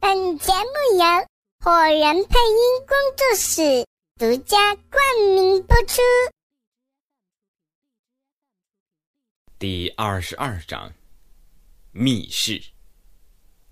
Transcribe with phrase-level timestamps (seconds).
[0.00, 1.28] 本节目由
[1.62, 4.98] 火人配音工作室独家冠
[5.34, 6.00] 名播出。
[9.58, 10.90] 第二十二章：
[11.92, 12.72] 密室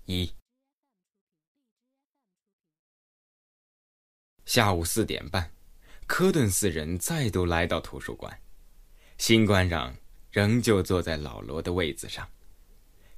[0.05, 0.31] 一。
[4.45, 5.51] 下午四点半，
[6.05, 8.39] 科顿四人再度来到图书馆，
[9.17, 9.97] 新馆长
[10.29, 12.29] 仍旧坐在老罗的位子上。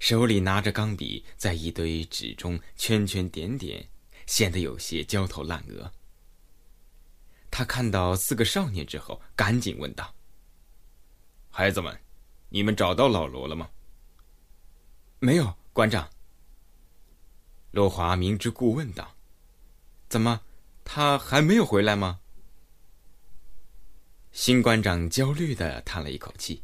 [0.01, 3.87] 手里拿着钢笔，在一堆纸中圈圈点点，
[4.25, 5.91] 显得有些焦头烂额。
[7.51, 10.15] 他看到四个少年之后，赶紧问道
[11.51, 11.95] ：“孩子们，
[12.49, 13.69] 你们找到老罗了吗
[15.21, 16.09] ？”“没有，馆长。”
[17.69, 19.15] 罗华明知故问道
[20.09, 20.41] ：“怎么，
[20.83, 22.21] 他还没有回来吗？”
[24.33, 26.63] 新馆长焦虑的叹了一口气。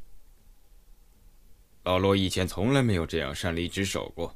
[1.87, 4.35] 老罗以前从来没有这样擅离职守过，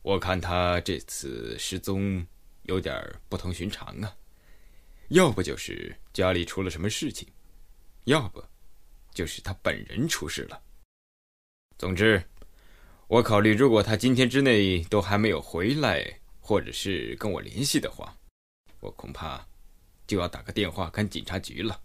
[0.00, 2.24] 我看他这次失踪
[2.62, 2.96] 有点
[3.28, 4.16] 不同寻常啊，
[5.08, 7.26] 要不就是家里出了什么事情，
[8.04, 8.40] 要不
[9.12, 10.62] 就是他本人出事了。
[11.76, 12.22] 总之，
[13.08, 18.16] 我考虑如果他今天之内都还没有回来，或者是跟我联系的话，
[18.78, 19.44] 我恐怕
[20.06, 21.82] 就要打个电话跟警察局了。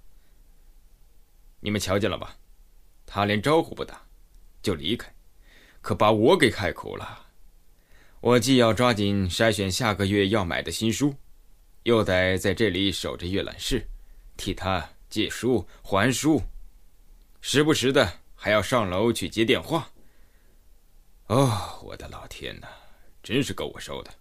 [1.61, 2.37] 你们瞧见了吧，
[3.07, 3.99] 他连招呼不打。
[4.63, 5.13] 就离开，
[5.81, 7.27] 可把我给害苦了。
[8.21, 11.13] 我既要抓紧筛选下个月要买的新书，
[11.83, 13.85] 又得在这里守着阅览室，
[14.37, 16.41] 替他借书还书，
[17.41, 19.87] 时不时的还要上楼去接电话。
[21.27, 22.69] 哦，我的老天哪，
[23.21, 24.13] 真是够我受的！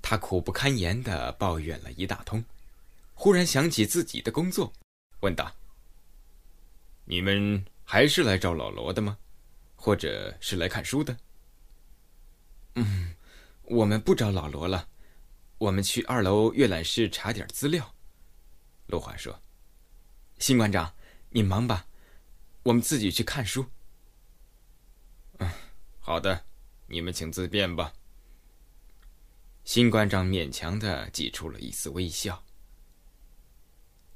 [0.00, 2.42] 他苦不堪言的抱怨了一大通，
[3.12, 4.72] 忽然想起自己的工作，
[5.20, 5.54] 问道。
[7.08, 9.16] 你们还是来找老罗的吗？
[9.76, 11.16] 或者是来看书的？
[12.74, 13.14] 嗯，
[13.62, 14.88] 我们不找老罗了，
[15.58, 17.94] 我们去二楼阅览室查点资料。
[18.88, 19.40] 陆华说
[20.38, 20.92] ：“新馆长，
[21.30, 21.86] 你忙吧，
[22.64, 23.64] 我们自己去看书。”
[25.38, 25.48] 嗯，
[26.00, 26.44] 好的，
[26.86, 27.92] 你们请自便吧。
[29.62, 32.42] 新馆长勉强的挤出了一丝微笑。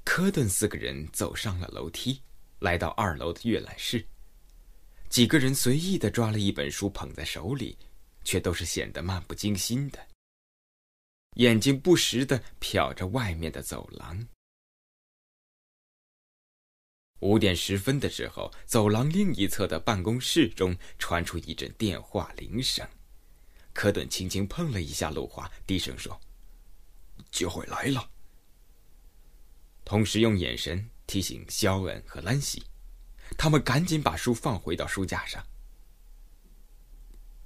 [0.02, 2.20] 科顿四个人走上了楼梯。
[2.60, 4.06] 来到二楼的阅览室，
[5.08, 7.76] 几个人随意的抓了一本书捧在手里，
[8.22, 10.06] 却都是显得漫不经心的，
[11.36, 14.26] 眼睛不时的瞟着外面的走廊。
[17.20, 22.86] 五点十分的时候，走廊另一侧的办公室中传出一阵电话铃声，
[23.72, 26.18] 科顿轻轻碰了一下陆华，低声说
[27.32, 28.10] ：“机会来了。”
[29.82, 30.90] 同时用眼神。
[31.10, 32.62] 提醒肖恩和兰西，
[33.36, 35.44] 他们赶紧把书放回到书架上。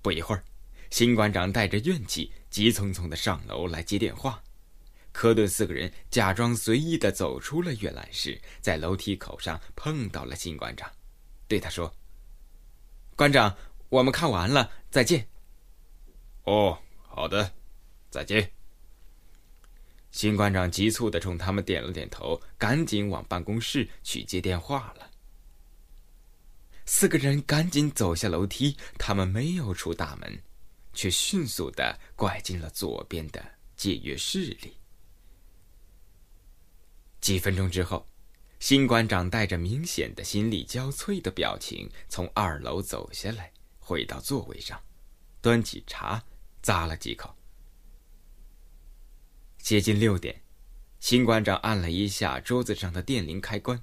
[0.02, 0.44] 不一会儿，
[0.90, 4.42] 新馆长带着怨气，急匆匆的上楼来接电话。
[5.12, 10.92] 科顿四个人假装随意的走出了阅览室，在楼梯口上碰到了新馆长，
[11.48, 11.90] 对他说
[13.16, 13.56] ：“馆长，
[13.88, 15.26] 我们看完了，再见。
[16.44, 17.50] ”“哦，好的，
[18.10, 18.46] 再见。”
[20.14, 25.10] 新馆长急促的冲他们点了点头，赶紧往办公室去接电话了。
[26.86, 30.40] 四个人赶紧走下楼梯，他们没有出大门，
[30.92, 33.44] 却迅速的拐进了左边的
[33.74, 34.76] 借阅室里。
[37.20, 38.08] 几分钟之后，
[38.60, 44.80] 新馆长带着明显的心力交瘁的表情从二楼走下来，回到座位上，
[45.42, 46.22] 端起茶，
[46.62, 47.34] 咂了几口。
[49.64, 50.42] 接近六点，
[51.00, 53.82] 新馆长按了一下桌子上的电铃开关，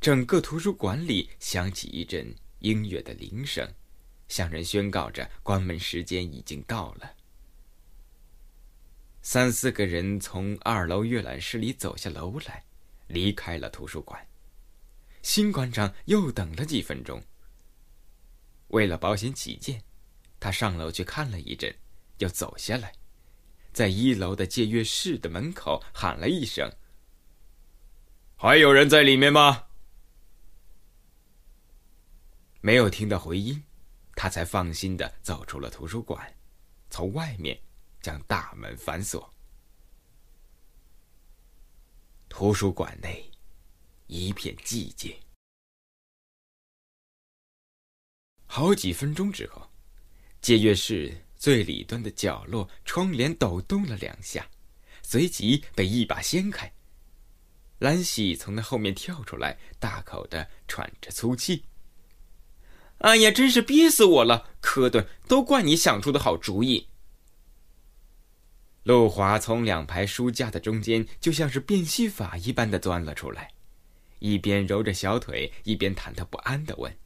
[0.00, 3.64] 整个图书馆里响起一阵音乐的铃声，
[4.26, 7.14] 向人宣告着关门时间已经到了。
[9.22, 12.64] 三四个人从二楼阅览室里走下楼来，
[13.06, 14.20] 离开了图书馆。
[15.22, 17.22] 新馆长又等了几分钟。
[18.66, 19.80] 为了保险起见，
[20.40, 21.72] 他上楼去看了一阵，
[22.18, 22.92] 又走下来。
[23.74, 26.72] 在一楼的借阅室的门口喊了一声
[28.38, 29.66] ：“还有人在里面吗？”
[32.62, 33.62] 没有听到回音，
[34.14, 36.34] 他才放心的走出了图书馆，
[36.88, 37.60] 从外面
[38.00, 39.28] 将大门反锁。
[42.28, 43.28] 图书馆内
[44.06, 45.12] 一片寂静。
[48.46, 49.68] 好几分钟之后，
[50.40, 51.23] 借阅室。
[51.44, 54.48] 最里端的角落，窗帘抖动了两下，
[55.02, 56.72] 随即被一把掀开。
[57.80, 61.62] 兰喜从那后面跳出来，大口的喘着粗气。
[63.04, 64.48] “哎呀，真是憋死我了！
[64.62, 66.88] 科顿，都怪你想出的好主意。
[68.84, 73.52] 陆华从两排书架的中间，就像是变戏法一般的钻了出来，
[74.18, 76.96] 一边揉着小腿，一边忐忑不安的问：“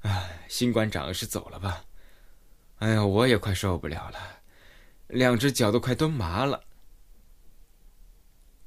[0.00, 1.84] 哎，新馆长是走了吧？
[2.84, 4.40] 哎呀，我也快受不了了，
[5.06, 6.62] 两只脚都快蹲麻了。”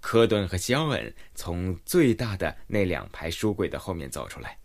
[0.02, 4.58] 科顿和肖恩从最大的那两排书柜的后面走出来。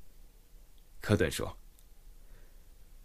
[1.03, 1.55] 科顿说：“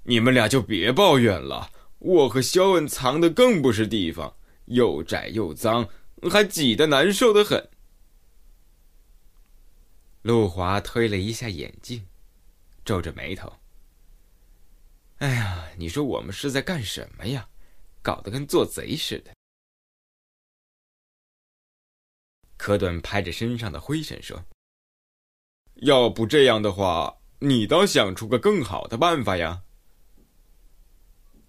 [0.03, 4.33] 你们俩就别抱怨了。”我和肖恩藏的更不是地方，
[4.67, 5.89] 又窄又脏，
[6.31, 7.69] 还挤得难受的很。
[10.21, 12.07] 陆华推了一下眼镜，
[12.85, 13.51] 皱着眉头
[15.17, 17.49] ：“哎呀，你说我们是在干什么呀？
[18.03, 19.31] 搞得跟做贼似的。”
[22.55, 24.45] 科顿拍着身上的灰尘说
[25.81, 29.63] ：“要不这样的话，你倒想出个更好的办法呀。”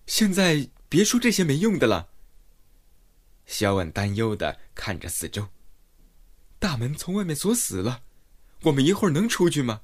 [0.07, 2.11] 现在别说这些没用的了。
[3.45, 5.49] 肖恩担忧的看着四周，
[6.59, 8.03] 大门从外面锁死了，
[8.63, 9.83] 我们一会儿能出去吗？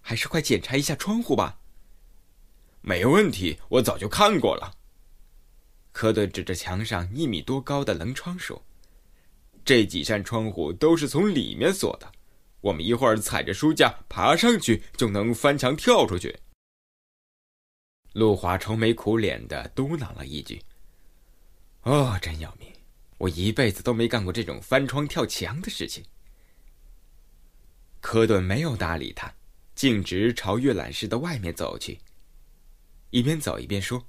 [0.00, 1.59] 还是快检查一下窗户吧。
[2.82, 4.74] 没问题，我早就看过了。
[5.92, 8.64] 科顿指着墙上一米多高的棱窗说
[9.64, 12.10] ：“这几扇窗户都是从里面锁的，
[12.60, 16.38] 我们一会儿踩着书架爬上去，就能翻墙跳出去。”
[18.14, 20.62] 陆华愁眉苦脸的嘟囔了一句
[21.82, 22.68] ：“哦，真要命！
[23.18, 26.04] 我一辈子都没干过这种翻窗跳墙的事情。”
[28.00, 29.32] 科顿没有搭理他，
[29.74, 31.98] 径直朝阅览室的外面走去，
[33.10, 34.06] 一边走一边说：“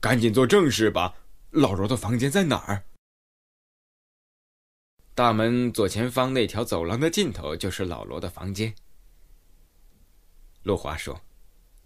[0.00, 1.14] 赶紧做正事吧，
[1.50, 2.84] 老罗的房间在哪儿？”
[5.14, 8.74] 大门左前方那条走廊的尽头就是老罗的房间。
[10.62, 11.20] 陆华说。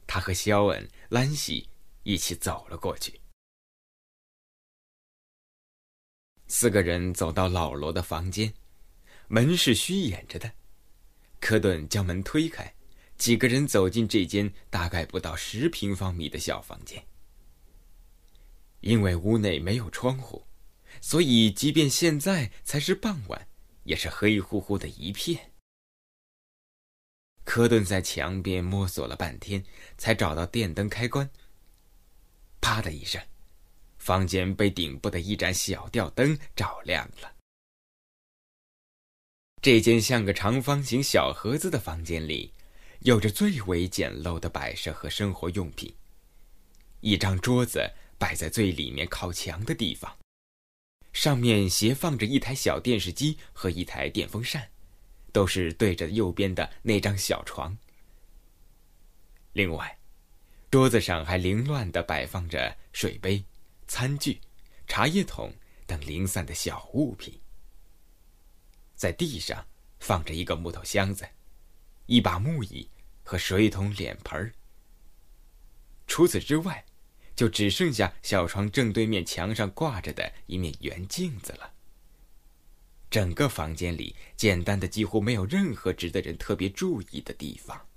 [0.07, 1.67] 他和肖恩、兰西
[2.03, 3.19] 一起走了过去。
[6.47, 8.53] 四个人走到老罗的房间，
[9.29, 10.53] 门是虚掩着的。
[11.41, 12.74] 科顿将门推开，
[13.25, 17.03] 几个人走进这间大概不到十平方米的小房间。
[18.81, 20.47] 因为屋内没有窗户，
[21.01, 23.49] 所以即便现在才是傍晚，
[23.85, 25.53] 也是黑乎乎的一片。
[27.45, 29.65] 科顿在墙边摸索了半天，
[29.97, 31.27] 才找到电灯开关。
[32.61, 33.19] 啪的一声，
[33.97, 37.35] 房间被顶部的一盏小吊灯照亮了。
[39.63, 42.53] 这间像个长方形小盒子的房间里，
[43.05, 45.95] 有着最为简陋的摆设和生活用品。
[47.01, 50.17] 一张桌子摆在最里面靠墙的地方，
[51.13, 54.69] 上面斜放着一台小电视机和一台电风扇。
[55.35, 57.77] 都是对着右边的那张小床。
[59.53, 59.99] 另外，
[60.71, 63.45] 桌子上还凌乱的摆放着水杯、
[63.89, 64.41] 餐具、
[64.87, 65.53] 茶叶桶
[65.89, 67.37] 等零散的小物品。
[68.95, 69.67] 在地上
[69.99, 71.29] 放着一个木头箱子、
[72.07, 72.89] 一把木椅
[73.25, 74.53] 和水桶、脸盆
[76.07, 76.85] 除此之外，
[77.35, 81.73] 就只剩下小床正对面墙上挂着的一面圆镜子了。
[83.11, 87.89] 整个房间里简单的几乎没有任何值得人特别注意的地方。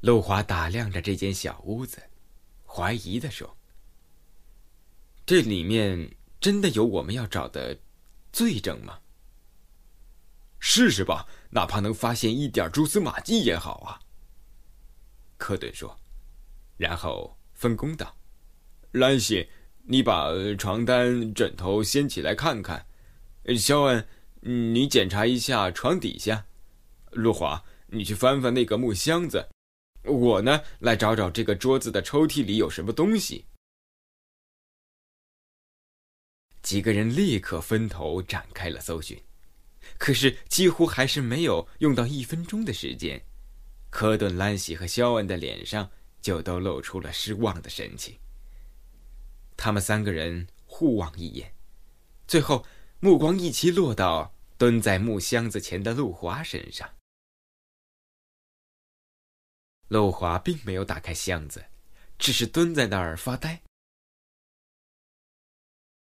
[0.00, 2.02] 陆华打量着这间小屋子，
[2.64, 3.56] 怀疑的说
[5.26, 7.76] ：“这里面真的有我们要找的
[8.32, 9.00] 罪证吗
[10.58, 14.00] ？”“试试吧，哪怕能发现一点蛛丝马迹也好啊。”
[15.38, 15.98] 科顿说，
[16.76, 18.16] 然后分工道
[18.92, 19.48] ：“兰西。”
[19.88, 22.84] 你把床单、枕头掀起来看看，
[23.56, 24.04] 肖恩，
[24.40, 26.44] 你检查一下床底下，
[27.12, 29.48] 陆华，你去翻翻那个木箱子，
[30.02, 33.46] 我呢来找找这个桌子的抽屉里有什么东西。
[36.62, 39.16] 几个人立刻分头展开了搜寻，
[39.98, 43.24] 可是几乎还是没有用到一分钟的时间，
[43.90, 45.90] 科顿、兰西和肖恩的脸上
[46.20, 48.18] 就都露出了失望的神情。
[49.56, 51.54] 他们三个人互望一眼，
[52.26, 52.66] 最后
[53.00, 56.94] 目光一齐落到蹲在木箱子前的陆华身上。
[59.88, 61.64] 陆华并没有打开箱子，
[62.18, 63.62] 只是蹲在那儿发呆。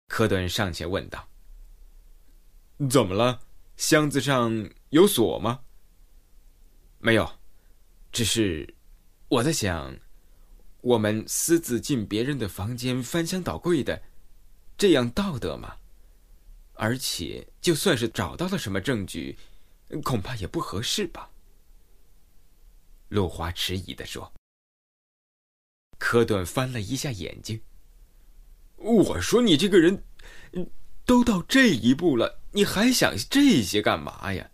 [0.07, 1.29] 科顿上前问道
[2.91, 3.41] ：“怎么了？
[3.81, 5.59] 箱子上有锁吗
[7.01, 7.27] ？”“没有，
[8.11, 8.75] 只是
[9.27, 9.97] 我在想。”
[10.81, 13.99] 我们私自进别人的房间翻箱倒柜的，
[14.77, 15.75] 这样道德吗？
[16.73, 19.35] 而且，就算是找到了什么证据，
[20.03, 21.27] 恐怕也不合适吧。”
[23.09, 24.31] 陆华迟疑的说。
[25.97, 27.59] 柯顿翻了一下眼睛。
[28.77, 30.03] 我说：“你这个人，
[31.11, 34.49] 都到这一步了，你还想这些干嘛呀？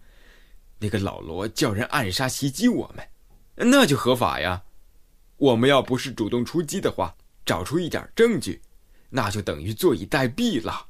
[0.80, 3.08] 那个老罗叫人暗杀袭击我们，
[3.70, 4.64] 那就合法呀。
[5.36, 8.60] 我们要不是主动出击的话，找出一点证据，
[9.12, 10.88] 那就等于坐以待毙了。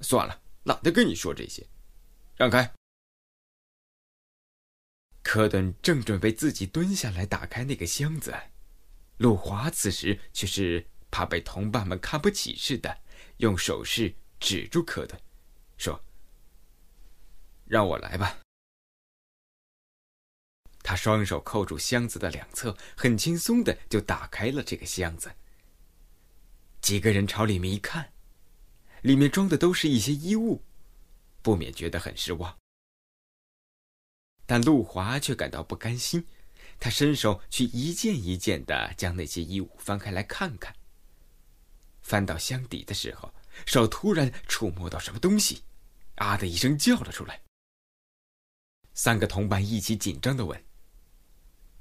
[0.00, 1.64] 算了，懒得跟你说这些，
[2.34, 2.68] 让开。”
[5.22, 8.34] 科顿正准备自己蹲下来打开那个箱子，
[9.18, 10.84] 陆华此时却是。
[11.12, 12.98] 怕被同伴们看不起似的，
[13.36, 14.12] 用手势
[14.44, 15.18] 止住咳的，
[15.78, 15.98] 说
[17.64, 18.40] ：“让我来吧。”
[20.84, 25.34] 他双手扣住箱子的两侧，很轻松的就打开了这个箱子。
[26.82, 28.12] 几个人朝里面一看，
[29.00, 30.62] 里面装的都是一些衣物，
[31.40, 32.58] 不免觉得很失望。
[34.44, 36.26] 但陆华却感到不甘心，
[36.78, 40.76] 他伸手去一件一件的将那些衣物翻开来看看。
[42.02, 43.32] 翻到箱底的时候，
[43.66, 45.62] 手突然触摸到什么东西，
[46.16, 47.40] 啊的一声叫了出来。
[48.94, 50.64] 三个同伴一起紧张的问：“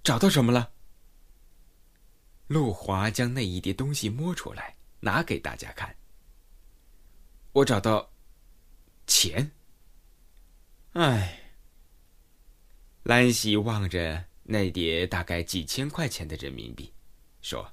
[0.03, 0.74] 找到什么了？”
[2.48, 5.96] 陆华将那一叠东西摸出来，拿给大家看。
[7.51, 8.12] 我找到
[9.08, 9.51] 钱。
[10.94, 11.53] 唉，
[13.03, 16.94] 兰喜望着那叠大概几千块钱的人民币，
[17.42, 17.72] 说。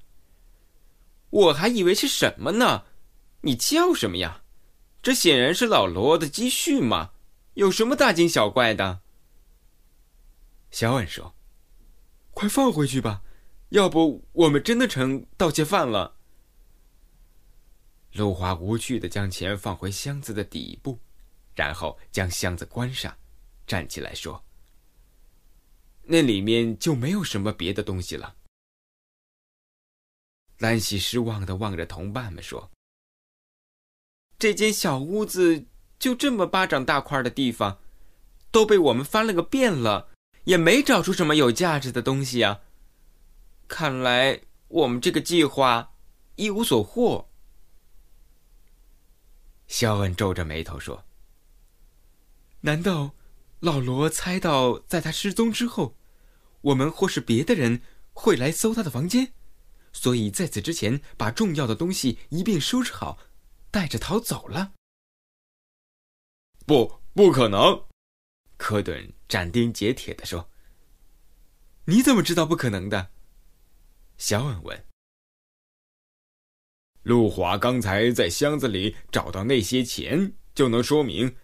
[1.29, 2.85] 我还以为是什么呢？
[3.41, 4.43] 你叫什么呀？
[5.01, 7.13] 这显然是老罗的积蓄嘛，
[7.55, 9.01] 有什么大惊小怪的？
[10.69, 11.35] 小恩说
[12.31, 13.23] ：“快放回去吧，
[13.69, 16.17] 要不我们真的成盗窃犯了。”
[18.13, 20.99] 陆华无趣的将钱放回箱子的底部，
[21.55, 23.17] 然后将箱子关上，
[23.65, 24.43] 站起来说
[26.03, 28.35] ：“那里面就没有什么别的东西了。”
[30.59, 32.69] 兰喜失望的望着同伴们说
[34.41, 35.67] ：“这间小屋子
[35.99, 37.77] 就这么巴掌大块的地方，
[38.49, 40.09] 都被我们翻了个遍了，
[40.45, 42.61] 也没找出什么有价值的东西啊。
[43.67, 45.91] 看来我们这个计划
[46.37, 47.29] 一无所获。”
[49.69, 51.05] 肖恩皱着眉头说
[52.61, 53.11] ：“难道
[53.59, 55.95] 老罗猜到在他失踪之后，
[56.61, 57.83] 我们或是别的人
[58.13, 59.33] 会来搜他的房间？”
[59.93, 63.19] 所以在此之前，把重要的东西一并收拾好，
[63.71, 64.73] 带着逃走了。
[66.67, 67.83] 不，不可能！
[68.57, 70.47] 科顿斩钉截铁的说。
[71.85, 73.09] “你怎么知道不可能的？”
[74.17, 74.85] 小恩问。
[77.01, 81.35] 路华刚才在箱子里找到那些钱，就能说明，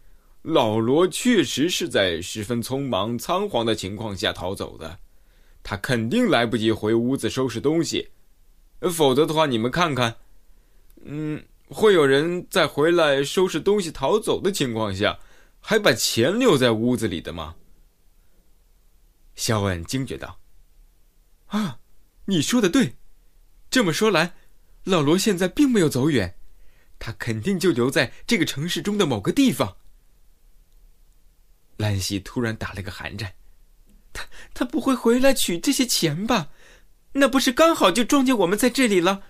[0.44, 5.00] 老罗确实是在十分匆忙、仓皇的情况下逃走的。
[5.64, 8.12] 他肯定来不及回屋子收拾东西。
[8.94, 10.16] 否则的话，你们看看，
[11.04, 15.20] 嗯，会有人在回来收拾东西逃走的情况下，
[15.60, 17.56] 还把钱留在屋子里的吗？
[19.36, 20.40] 肖恩惊觉道
[21.48, 21.80] ：“啊，
[22.26, 22.96] 你说的对，
[23.70, 24.34] 这么说来，
[24.86, 26.36] 老罗现在并没有走远，
[26.98, 29.78] 他肯定就留在这个城市中的某个地方。”
[31.78, 33.34] 兰西突然打了个寒战，
[34.12, 36.50] 他他不会回来取这些钱吧？
[37.14, 39.24] 那不是刚好就撞见我们在这里了？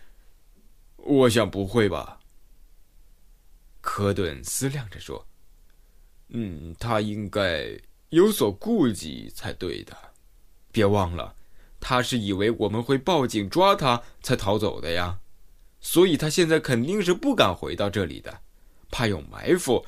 [0.95, 2.16] 我想不会吧。
[3.89, 5.25] 科顿思量着说
[6.27, 7.79] ：“嗯，他应该
[8.09, 9.97] 有所顾忌才对的。
[10.73, 11.37] 别忘了，
[11.79, 15.21] 他是以为我们会报警抓他才逃走的呀。
[15.79, 18.41] 所以他现在肯定是不敢回到这里的，
[18.91, 19.85] 怕有埋伏，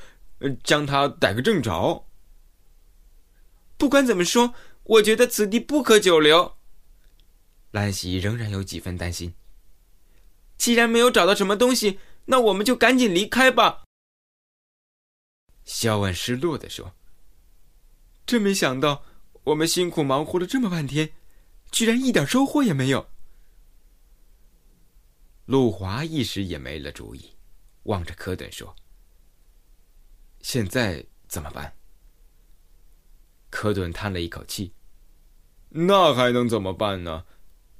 [0.63, 2.05] 将他逮个正着。
[3.77, 4.53] 不管怎么说，
[4.83, 6.55] 我觉得此地不可久留。”
[7.71, 9.33] 兰喜仍然有几分担心。
[10.57, 13.83] 既然没有找到什么东西，那我们就赶紧离开吧。
[15.69, 16.95] 肖恩失落的说
[18.25, 19.03] ：“真没想到，
[19.43, 21.11] 我们辛苦忙活了这么半天，
[21.71, 23.07] 居然一点收获也没有。”
[25.45, 27.35] 路华一时也没了主意，
[27.83, 28.75] 望着科顿说
[30.41, 31.71] ：“现在怎么办？”
[33.51, 34.73] 科顿叹了一口气
[35.69, 37.23] ：“那还能怎么办呢？”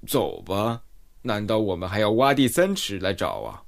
[0.06, 0.84] 走吧，
[1.24, 3.66] 难道我们还要挖地三尺来找啊？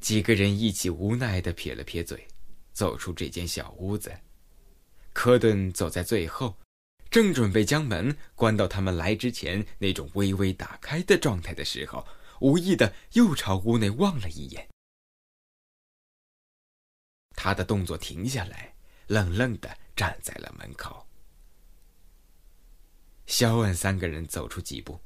[0.00, 2.26] 几个人一起无奈的撇了撇嘴，
[2.72, 4.12] 走出这间小屋子。
[5.12, 6.54] 科顿走在最后，
[7.10, 12.06] 正准备将门关到他们来之前那种微微打开的状态的时候，
[12.40, 14.68] 无意的又朝屋内望了一眼。
[17.34, 18.74] 他的动作停下来，
[19.06, 21.06] 愣愣的站在了门口。
[23.26, 25.00] 肖恩三个人走出几步，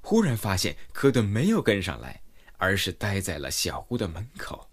[0.00, 2.22] 忽然发现科顿没有跟上来，
[2.62, 4.70] 而是待在了小屋的门口。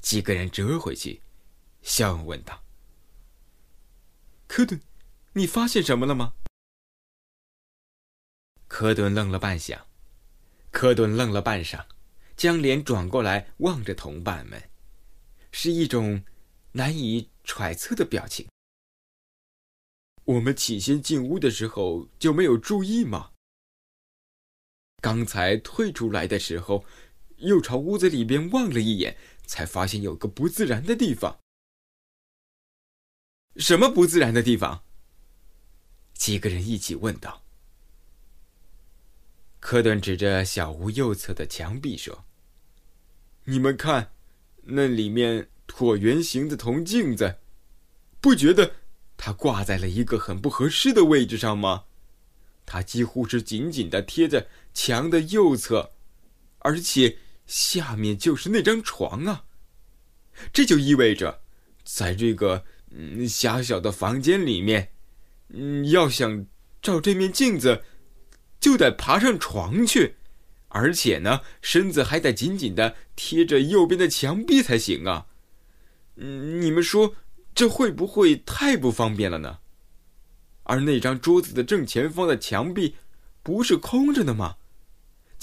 [0.00, 1.22] 几个人折回去，
[1.82, 2.64] 肖恩问道
[4.48, 4.80] ：“科顿，
[5.34, 6.34] 你发现什么了吗？”
[8.66, 9.84] 科顿愣了半晌，
[10.72, 11.86] 科顿愣了半晌，
[12.36, 14.68] 将脸转过来望着同伴们，
[15.52, 16.24] 是一种
[16.72, 18.48] 难以揣测的表情。
[20.24, 23.30] 我们起先进屋的时候就没有注意吗？
[25.04, 26.86] 刚才退出来的时候，
[27.36, 31.40] 又朝屋子里边望了一眼，才发现有个不自然的地方。
[33.56, 34.82] 什么不自然的地方？
[36.14, 37.44] 几个人一起问道。
[39.60, 42.24] 科顿指着小屋右侧的墙壁说
[43.44, 44.14] ：“你们看，
[44.62, 47.40] 那里面椭圆形的铜镜子，
[48.22, 48.76] 不觉得？”
[49.18, 51.84] 它挂在了一个很不合适的位置上吗？
[52.64, 55.92] 它几乎是紧紧的贴着墙的右侧，
[56.58, 57.16] 而且
[57.46, 59.44] 下面就是那张床啊！
[60.52, 61.40] 这就意味着，
[61.84, 64.90] 在这个嗯狭小的房间里面，
[65.48, 66.44] 嗯，要想
[66.82, 67.82] 照这面镜子，
[68.60, 70.16] 就得爬上床去，
[70.68, 75.26] 而且呢，身子还得紧紧的贴着右边的墙壁才行啊！
[76.16, 77.14] 嗯，你们说？
[77.54, 79.60] 这会不会太不方便了呢？
[80.64, 82.96] 而那张桌子的正前方的墙壁，
[83.44, 84.56] 不是空着的吗？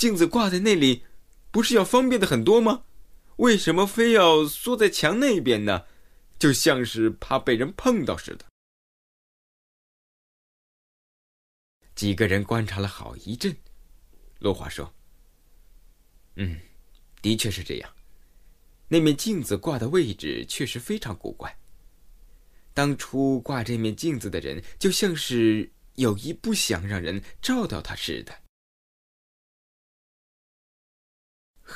[0.02, 1.04] 镜子挂在那里，
[1.52, 2.86] 不是要方便的很多吗？
[3.36, 5.86] 为什么非要缩在墙那边呢？
[6.40, 8.46] 就像是怕被人碰到似的。
[11.94, 13.56] 几个人观察了好一阵，
[14.40, 14.92] 落华说
[16.34, 16.60] ：“嗯，
[17.22, 17.94] 的确是这样。
[18.88, 21.56] 那面镜子挂的位置确实非常古怪。”
[22.74, 28.36] 当初挂这面镜子的人，就像是有意不想让人照到他似的，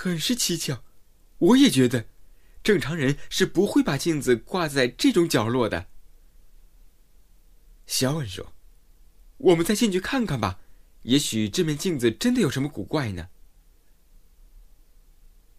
[0.06, 0.84] 很是蹊跷。
[1.40, 2.06] 我也觉得，
[2.62, 5.88] 正常人是不会把镜子挂在这种角落的。
[7.88, 8.54] 肖恩说
[9.38, 10.60] ：“我们再进去看看吧，
[11.02, 13.30] 也许这面镜子真的有什么古怪呢。”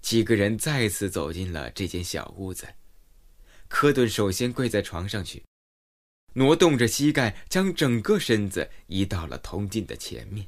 [0.01, 2.69] 几个人再次走进了这间小屋子。
[3.67, 5.43] 科顿首先跪在床上去，
[6.35, 10.47] 挪动着膝盖，将整个身子移到了铜镜的前面，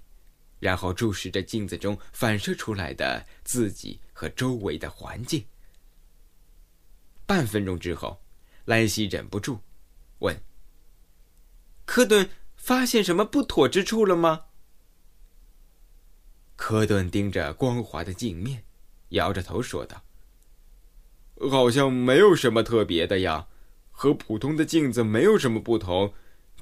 [0.60, 5.44] 然后注视着镜子中反射出来的自己和周围的环境。
[7.26, 8.20] 半分钟之后，
[8.64, 9.60] 兰西忍不住
[10.18, 10.36] 问
[11.84, 14.46] ：“科顿，发现什么不妥之处了吗？”
[16.56, 18.64] 科顿盯着光滑的镜面，
[19.10, 20.02] 摇着头说道。
[21.50, 23.46] 好像没有什么特别的呀，
[23.92, 26.12] 和普通的镜子没有什么不同，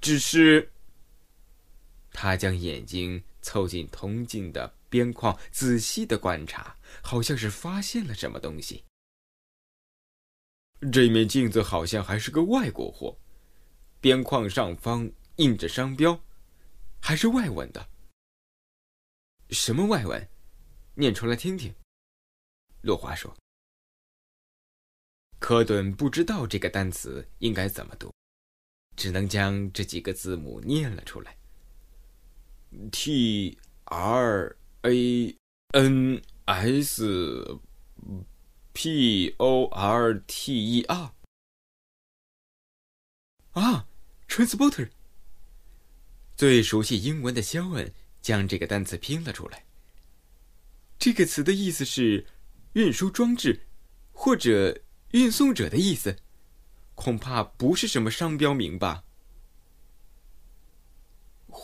[0.01, 0.71] 只是。
[2.19, 8.83] 他将眼睛凑近铜镜的边框，仔细的观察，好像是发现了什么东西。
[10.91, 13.15] 这面镜子好像还是个外国货，
[14.01, 16.19] 边框上方印着商标，
[17.03, 17.87] 还是外文的。
[19.51, 20.29] 什么外文？
[20.95, 21.75] 念出来听听。
[22.81, 23.37] 落华说。
[25.39, 28.11] 科顿不知道这个单词应该怎么读，
[28.97, 31.37] 只能将这几个字母念了出来
[32.93, 35.37] ：T R A
[35.73, 37.61] N S
[38.73, 41.13] P O R T E R。
[43.53, 43.87] 啊
[44.29, 44.91] ，transporter。
[46.37, 49.65] 最熟悉英文的肖恩将这个单词拼了出来。
[50.99, 52.27] 这个词的意思是
[52.75, 53.67] 运输装置，
[54.13, 54.83] 或者。
[55.13, 56.17] 运送者的意思，
[56.95, 59.05] 恐怕不是什么商标名吧？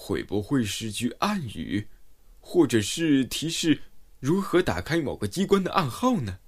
[0.04, 1.86] 会不会是句暗语，
[2.40, 3.80] 或者是提示
[4.18, 6.40] 如何打开某个机关的暗号呢？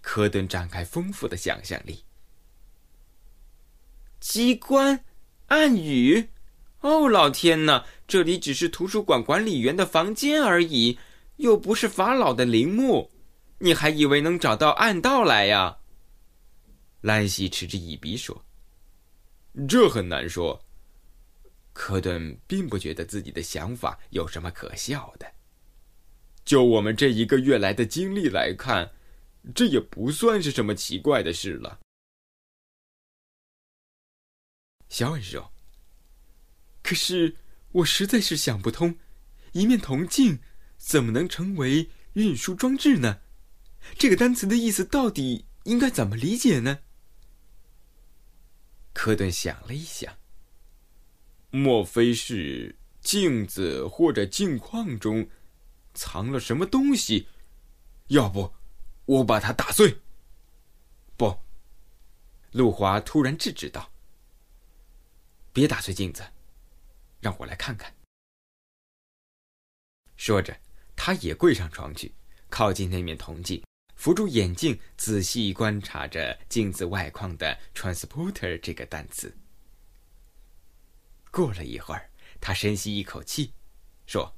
[0.00, 2.04] 科顿展开丰富的想象力。
[4.20, 5.04] 机关，
[5.46, 6.28] 暗语，
[6.78, 7.84] 哦，老天呐！
[8.06, 10.96] 这里只是图书馆管理员的房间而已，
[11.38, 13.10] 又不是法老的陵墓。
[13.58, 15.78] 你还以为能找到暗道来呀？
[17.00, 18.44] 兰西嗤之以鼻说
[19.68, 20.62] ：“这很难说。”
[21.76, 25.30] 科顿并不觉得自己的想法有什么可笑的。
[26.42, 28.90] 就我们这一个月来的经历来看，
[29.54, 31.78] 这也不算是什么奇怪的事了。
[34.88, 35.52] 小恩说
[36.82, 37.36] ：“可是
[37.72, 38.96] 我实在是想不通，
[39.52, 40.38] 一面铜镜
[40.78, 43.20] 怎么能成为运输装置呢？”
[43.98, 46.78] 这个单词的意思到底应该怎么理解呢？
[48.94, 50.16] 科顿想了一想，
[51.56, 55.26] 莫非是镜子或者镜框中
[55.94, 57.28] 藏了什么东西？
[58.08, 58.52] 要不，
[59.06, 59.96] 我把它打碎。
[61.16, 61.34] 不，
[62.52, 63.90] 陆华突然制止道
[65.54, 66.22] ：“别打碎镜子，
[67.20, 67.90] 让我来看看。”
[70.18, 70.54] 说着，
[70.94, 72.12] 他也跪上床去，
[72.50, 73.62] 靠近那面铜镜。
[73.94, 79.34] 扶住眼镜，仔细观察着镜子外框的 “transporter” 这个单词。
[81.36, 83.52] 过了一会儿，他深吸一口气，
[84.06, 84.34] 说：“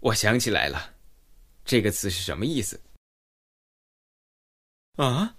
[0.00, 0.94] 我想起来了，
[1.66, 2.80] 这个词是什么意思？”
[4.96, 5.36] 啊？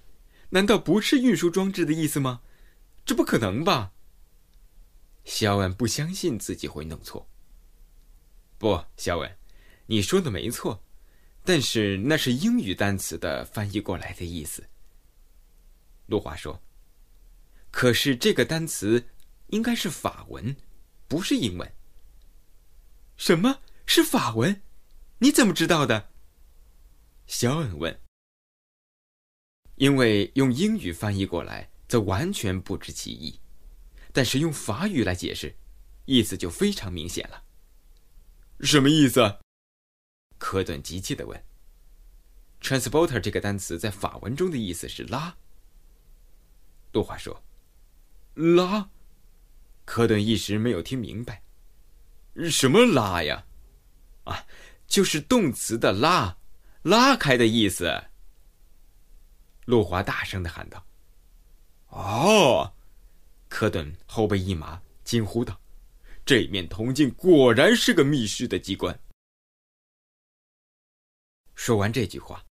[0.50, 2.44] 难道不是运输装置的意思吗？
[3.04, 3.94] 这不可能吧？
[5.24, 7.28] 肖恩不相信自己会弄错。
[8.60, 9.38] 不，肖恩，
[9.88, 10.84] 你说的没错。
[11.44, 14.64] 但是那是英语单词的翻译过来的意思。
[16.06, 16.62] 陆华说
[17.72, 19.04] ：“可是这个单词
[19.48, 20.56] 应该是法文，
[21.08, 21.72] 不是英文。”
[23.18, 24.62] 什么是法文？
[25.20, 26.10] 你怎么知道的？
[27.28, 28.02] 肖恩问。
[29.76, 33.40] 因为用英语翻译过来则完全不知其意，
[34.14, 35.56] 但是用法语来解释，
[36.06, 37.44] 意思就非常明显了。
[38.62, 39.40] 什么意思？
[40.38, 41.46] 科顿急切地问
[42.62, 45.36] ：“transporter 这个单词在法文中的意思是拉。”
[46.92, 47.44] 杜华说
[48.36, 48.90] ：“拉。”
[49.86, 51.42] 科顿一时没有听明白
[52.52, 53.46] ：“什么拉呀
[54.26, 54.46] ？”“啊，
[54.88, 56.38] 就是动词的拉，
[56.82, 58.04] 拉开的意思。”
[59.66, 60.86] 陆华大声的喊道
[61.90, 62.74] ：“哦！”
[63.48, 65.60] 科顿后背一麻，惊呼道
[66.26, 69.00] ：“这面铜镜果然是个密室的机关。”
[71.54, 72.44] 说完这句话，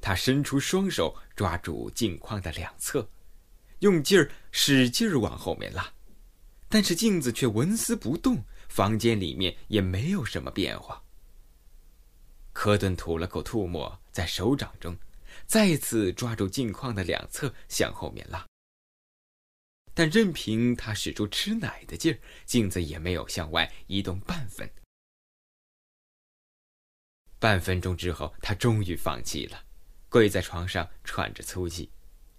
[0.00, 3.08] 他伸出双手抓住镜框的两侧，
[3.80, 5.92] 用劲儿使劲儿往后面拉，
[6.74, 11.00] 但是镜子却纹丝不动，房间里面也没有什么变化。
[12.52, 14.98] 科顿吐了口吐沫在手掌中，
[15.46, 18.44] 再次抓住镜框的两侧向后面拉，
[19.94, 24.68] 但任凭他使出吃奶的劲儿，镜子也没有向外移动半分。
[27.38, 29.64] 半分钟之后，他终于放弃了，
[30.08, 31.88] 跪在床上喘着粗气，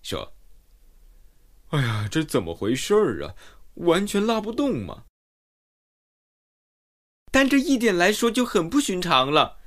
[0.01, 0.35] 说
[1.71, 3.33] ：“哎呀，这怎么回事儿啊？
[3.75, 5.05] 完全拉不动嘛！
[7.31, 9.59] 单这一点来说就很不寻常了。”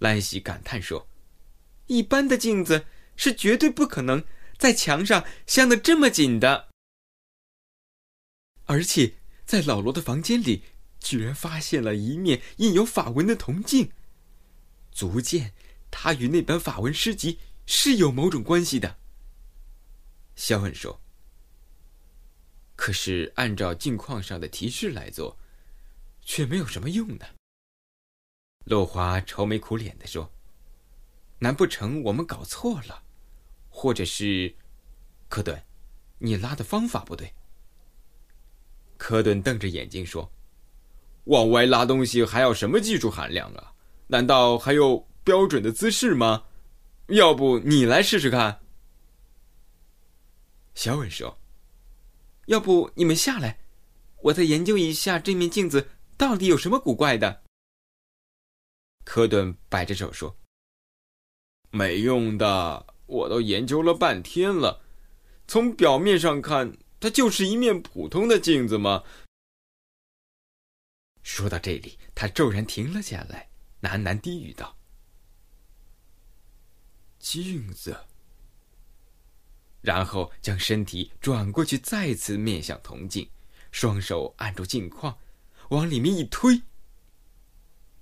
[0.00, 1.08] 兰西感叹说
[1.86, 4.24] ：“一般的镜子是绝对不可能
[4.58, 6.70] 在墙上镶的这么紧的，
[8.64, 10.64] 而且在老罗的房间里，
[10.98, 13.92] 居然发现了一面印有法文的铜镜。”
[14.90, 15.52] 足见，
[15.90, 18.98] 他与那本法文诗集是有某种关系的。
[20.36, 21.01] 肖恩说
[22.82, 25.38] ：“可是按照镜框上的提示来做，
[26.20, 27.24] 却没有什么用呢。”
[28.66, 30.28] 陆华愁眉苦脸的说
[31.38, 33.04] ：“难不成我们搞错了，
[33.68, 34.52] 或者是……
[35.28, 35.62] 科顿，
[36.18, 37.32] 你拉的方法不对。”
[38.98, 40.32] 科顿瞪着眼睛说
[41.26, 43.74] ：“往外拉东西还要什么技术含量啊？”
[44.10, 46.46] 难道还有标准的姿势吗？
[47.06, 48.60] 要不你来试试看。
[50.74, 51.38] 小伟说
[52.46, 53.60] ：“要不你们下来，
[54.22, 57.42] 我再研究一下这面镜子到底有什么古怪的。”
[59.04, 60.36] 科顿摆着手说
[61.70, 64.84] ：“没用的，我都研究了半天了。
[65.48, 69.02] 从表面上看，它就是一面普通的镜子嘛？”
[71.22, 73.50] 说到这里，他骤然停了下来。
[73.82, 74.76] 喃喃低语道
[77.18, 77.96] ：“镜子。”
[79.82, 83.28] 然后将身体转过去，再次面向铜镜，
[83.70, 85.14] 双手按住镜框，
[85.68, 86.62] 往里面一推。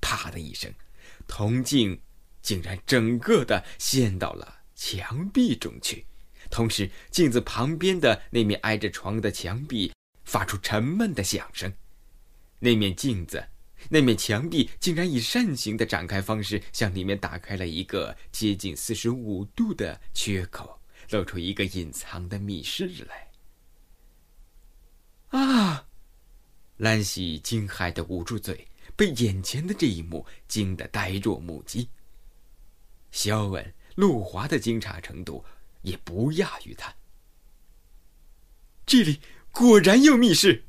[0.01, 0.73] 啪的一声，
[1.27, 2.01] 铜镜
[2.41, 6.07] 竟然整个的陷到了墙壁中去，
[6.51, 9.93] 同时镜子旁边的那面挨着床的墙壁
[10.25, 11.73] 发出沉闷的响声。
[12.61, 13.45] 那面镜子。
[13.89, 20.80] 那面墙壁竟然以扇形的展开方式向里面打开了一个接近四十五度的缺口，
[21.11, 23.31] 露出一个隐藏的密室来。
[25.29, 25.87] 啊！
[26.79, 31.89] 兰西惊骇的捂住嘴，被眼前的这一幕惊得呆若木鸡。
[33.11, 35.45] 肖恩、陆华的惊诧程度
[35.83, 36.95] 也不亚于他。
[38.87, 39.21] 这里
[39.53, 40.65] 果然有密室！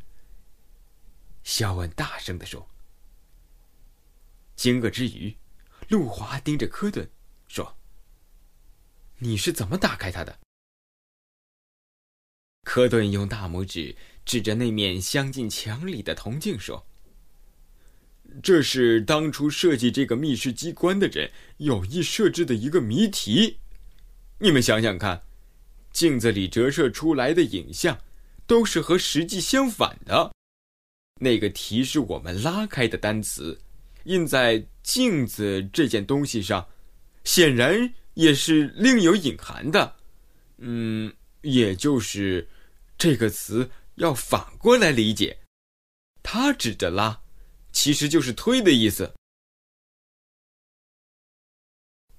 [1.44, 2.68] 肖恩大声的说。
[4.56, 5.36] 惊愕之余，
[5.88, 7.10] 陆华盯着科顿，
[7.48, 7.76] 说
[9.22, 10.40] ：“你是怎么打开它的？”
[12.64, 16.86] 科顿用大拇指指着那面镶进墙里的铜镜说
[18.44, 23.58] ：“这是当初设计这个密室机关的人有意设置的一个谜题。
[24.40, 25.24] 你们想想看，
[25.92, 28.00] 镜子里折射出来的影像
[28.46, 30.32] 都是和实际相反的。
[31.20, 33.60] 那个提示我们拉开的单词，
[34.06, 36.68] 印在镜子这件东西上，
[37.24, 39.96] 显然也是另有隐含的。
[40.58, 42.48] 嗯。”也就是
[43.00, 45.42] 这个词要反过来理解，
[46.22, 47.20] 他指着拉，
[47.72, 49.12] 其实就是推的意思。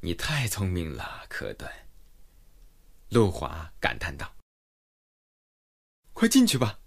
[0.00, 1.70] 你太聪明了，科顿。
[3.10, 4.34] 路华感叹道
[6.12, 6.80] ：“快进去吧。”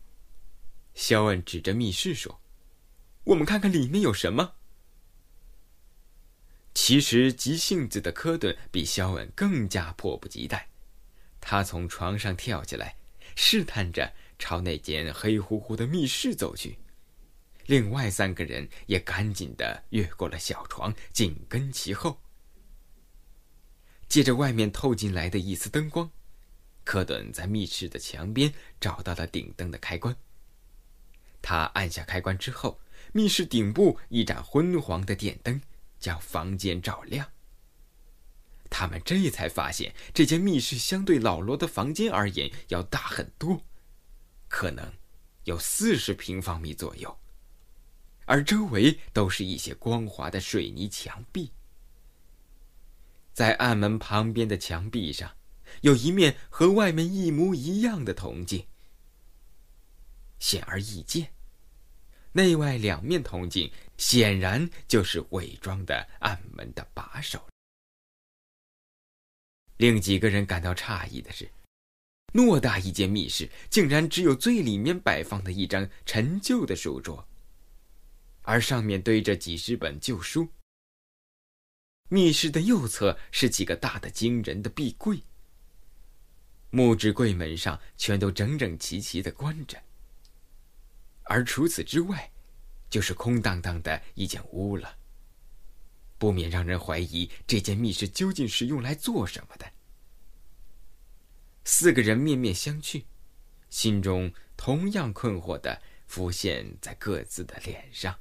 [0.94, 2.42] 肖恩指着密室说
[3.24, 4.56] ：“我们看看里面有什么。”
[6.76, 10.68] 其实急性子的科顿比肖恩更加迫不及待。
[11.42, 12.98] 他从床上跳起来，
[13.36, 16.78] 试探着朝那间黑乎乎的密室走去。
[17.66, 22.20] 另外三个人也赶紧的越过了小床，紧跟其后。
[24.08, 26.12] 借着外面透进来的一丝灯光，
[26.84, 30.16] 科顿在密室的墙边找到了顶灯的开关。
[31.42, 32.80] 他按下开关之后，
[33.14, 35.60] 密室顶部一盏昏黄的电灯
[36.06, 37.28] 将房间照亮。
[38.70, 43.60] 他们这才发现，这间密室相对老罗的房间而言要大很多，
[44.48, 44.94] 可能
[45.46, 47.18] 有四十平方米左右，
[48.26, 51.52] 而周围都是一些光滑的水泥墙壁。
[53.34, 55.36] 在暗门旁边的墙壁上，
[55.82, 58.64] 有一面和外面一模一样的铜镜。
[60.38, 61.34] 显而易见，
[62.34, 67.46] 内外两面铜镜显然就是伪装的暗门的把手。
[69.78, 71.50] 令几个人感到诧异的是，
[72.34, 77.28] 偌大一间密室竟然只有最里面摆放的一张陈旧的书桌，
[78.42, 80.48] 而上面堆着几十本旧书。
[82.08, 85.24] 密室的右侧是几个大的惊人的壁柜，
[86.70, 89.82] 木质柜门上全都整整齐齐的关着，
[91.24, 92.32] 而除此之外，
[92.96, 94.96] 就是空荡荡的一间屋了。
[96.18, 99.70] 不免让人怀疑这间密室究竟是用来做什么的。
[101.66, 103.04] 四个人面面相觑，
[103.70, 108.18] 心中同样困惑的浮现在各自的脸上。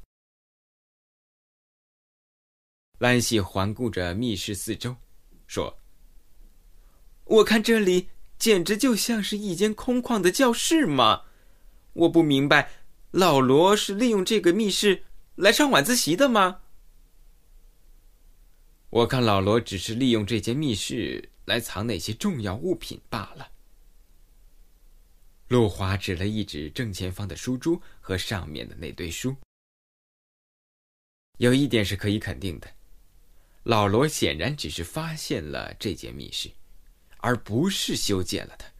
[2.99, 4.97] 兰西环顾着密室四周，
[5.47, 5.79] 说
[7.23, 8.09] ：“我看这里
[8.41, 11.27] 简直就像是一间空旷的教室嘛！
[11.93, 12.69] 我不明白，
[13.15, 15.05] 老罗是利用这个密室
[15.37, 16.63] 来上晚自习的吗？”
[18.91, 23.53] 我看老罗只是利用这间密室来藏那些重要物品罢了。
[25.47, 29.37] 陆华指了一指正前方的书桌和上面的那堆书。
[31.39, 32.69] 有一点是可以肯定的，
[33.63, 36.51] 老罗显然只是发现了这间密室，
[37.19, 38.74] 而不是修建了它。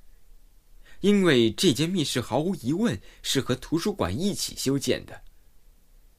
[1.05, 5.23] 因为这间密室毫无疑问是和图书馆一起修建的，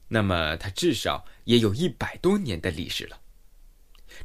[0.07, 3.19] 那么它至少也有一百多年的历史了。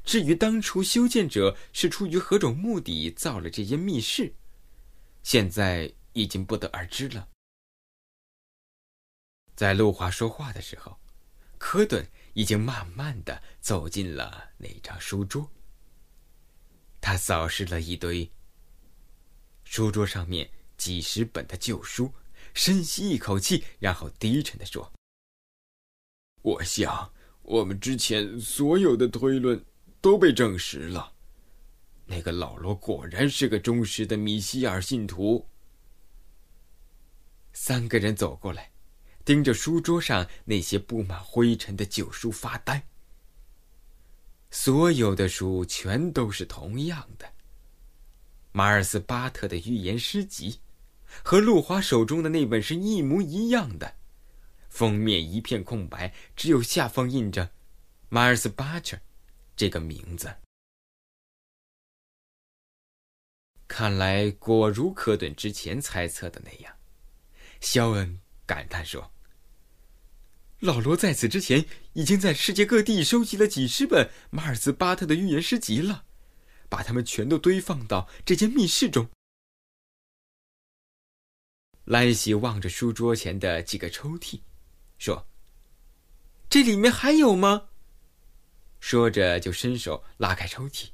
[0.04, 4.34] 至于当初修建者是出于何种目的造了这间密室，
[5.22, 7.26] 现在已经不得而知了。
[9.56, 10.94] 在陆华说话的时候，
[11.56, 15.50] 科顿已经慢慢的走进了那张书桌。
[17.00, 18.30] 他扫视了一堆
[19.70, 22.12] 书桌上面几十本的旧书，
[22.54, 24.92] 深吸一口气，然后低沉的说
[26.42, 29.64] ：“我想，我们之前所有的推论。”
[30.02, 31.12] 都被证实了，
[32.06, 35.46] 那个老罗果然是个忠实的米歇尔信徒。
[37.52, 38.72] 三个人走过来，
[39.26, 42.88] 盯着书桌上那些布满灰尘的旧书发呆。
[44.50, 47.30] 所有的书全都是同样的，
[48.52, 50.60] 马尔斯巴特的寓言诗集，
[51.22, 53.96] 和陆华手中的那本是一模一样的，
[54.68, 57.52] 封面一片空白，只有下方印着
[58.08, 58.98] “马尔斯巴特”。
[59.54, 60.34] 这个名字，
[63.68, 66.74] 看来果如科顿之前猜测的那样。
[67.60, 69.12] 肖恩感叹说
[70.60, 76.06] ：“老罗在此之前已经在世界各地收集了几十本马尔斯巴特的寓言诗集了，
[76.70, 79.06] 把它们全都堆放到这间密室中。”
[81.84, 84.40] 兰西望着书桌前的几个抽屉，
[84.96, 85.28] 说
[86.48, 87.68] ：“这里面还有吗？”
[88.80, 90.88] 说着，就伸手拉开抽屉，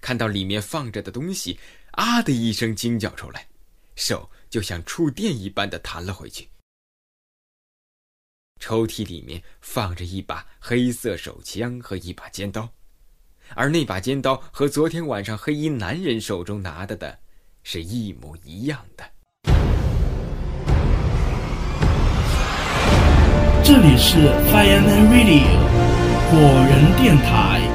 [0.00, 1.58] 看到里面放着的东西，
[1.92, 3.48] 啊的一声惊叫出来，
[3.96, 6.50] 手就像触电一般的弹了回去。
[8.60, 12.72] 抽屉里面放着一把黑色手枪和一把尖刀，
[13.54, 17.18] 而那把尖刀和昨天晚上黑衣男人手中拿的的
[17.62, 19.04] 是一模一样的。
[23.64, 24.18] 这里是
[24.50, 25.46] Fireman Radio
[26.28, 26.38] 火
[26.68, 27.71] 人电台。